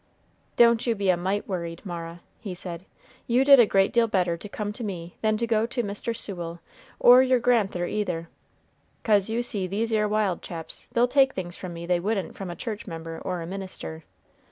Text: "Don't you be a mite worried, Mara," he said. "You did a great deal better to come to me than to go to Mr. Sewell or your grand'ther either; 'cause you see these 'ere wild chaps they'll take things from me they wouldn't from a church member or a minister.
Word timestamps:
"Don't 0.55 0.87
you 0.87 0.95
be 0.95 1.11
a 1.11 1.15
mite 1.15 1.47
worried, 1.47 1.83
Mara," 1.85 2.21
he 2.39 2.55
said. 2.55 2.85
"You 3.27 3.45
did 3.45 3.59
a 3.59 3.67
great 3.67 3.93
deal 3.93 4.07
better 4.07 4.35
to 4.35 4.49
come 4.49 4.73
to 4.73 4.83
me 4.83 5.15
than 5.21 5.37
to 5.37 5.45
go 5.45 5.67
to 5.67 5.83
Mr. 5.83 6.17
Sewell 6.17 6.59
or 6.99 7.21
your 7.21 7.37
grand'ther 7.39 7.85
either; 7.85 8.27
'cause 9.03 9.29
you 9.29 9.43
see 9.43 9.67
these 9.67 9.93
'ere 9.93 10.07
wild 10.07 10.41
chaps 10.41 10.87
they'll 10.87 11.07
take 11.07 11.33
things 11.33 11.55
from 11.55 11.75
me 11.75 11.85
they 11.85 11.99
wouldn't 11.99 12.35
from 12.35 12.49
a 12.49 12.55
church 12.55 12.87
member 12.87 13.19
or 13.23 13.43
a 13.43 13.45
minister. 13.45 14.03